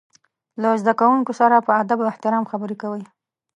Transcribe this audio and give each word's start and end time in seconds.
له 0.61 0.69
زده 0.81 0.93
کوونکو 0.99 1.31
سره 1.39 1.55
په 1.65 1.71
ادب 1.81 1.97
او 2.01 2.11
احترام 2.13 2.43
خبرې 2.51 2.75
کوي. 2.81 3.03